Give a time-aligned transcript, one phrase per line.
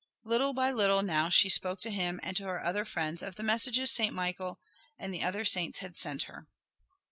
[0.23, 3.43] Little by little now she spoke to him and to her other friends of the
[3.43, 4.59] messages Saint Michael
[4.97, 6.47] and the other saints had sent her.